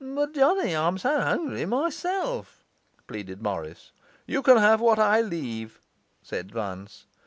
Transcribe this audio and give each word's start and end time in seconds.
'But, 0.03 0.33
Johnny, 0.33 0.75
I'm 0.75 0.97
so 0.97 1.15
hungry 1.21 1.63
myself,' 1.67 2.63
pleaded 3.05 3.43
Morris. 3.43 3.91
'You 4.25 4.41
can 4.41 4.57
have 4.57 4.81
what 4.81 4.97
I 4.97 5.21
leave,' 5.21 5.79
said 6.23 6.51
Vance. 6.51 7.05